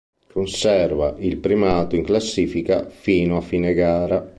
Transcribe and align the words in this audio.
Conserva 0.33 1.13
il 1.19 1.37
primato 1.37 1.95
in 1.95 2.01
classifica 2.03 2.89
fino 2.89 3.37
a 3.37 3.41
fine 3.41 3.75
gara. 3.75 4.27